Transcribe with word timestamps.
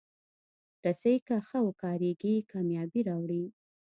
رسۍ 0.85 1.15
که 1.27 1.35
ښه 1.47 1.59
وکارېږي، 1.67 2.35
کامیابي 2.51 3.01
راوړي. 3.09 3.43